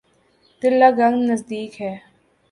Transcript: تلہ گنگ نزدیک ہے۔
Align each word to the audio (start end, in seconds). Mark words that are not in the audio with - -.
تلہ 0.61 0.89
گنگ 0.99 1.17
نزدیک 1.29 1.71
ہے۔ 1.81 1.93